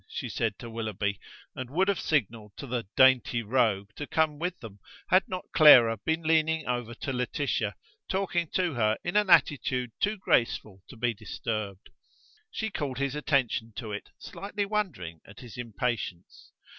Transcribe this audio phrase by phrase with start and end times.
[0.09, 1.19] she said to Willoughby,
[1.55, 5.97] and would have signalled to the "dainty rogue" to come with them, had not Clara
[6.03, 7.75] been leaning over to Laetitia,
[8.09, 11.91] talking to her in an attitude too graceful to be disturbed.
[12.49, 16.51] She called his attention to it, slightly wondering at his impatience.